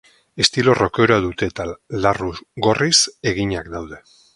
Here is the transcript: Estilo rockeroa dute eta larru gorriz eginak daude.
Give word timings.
Estilo 0.43 0.73
rockeroa 0.77 1.23
dute 1.27 1.51
eta 1.53 1.67
larru 2.07 2.33
gorriz 2.69 2.97
eginak 3.35 3.75
daude. 3.77 4.07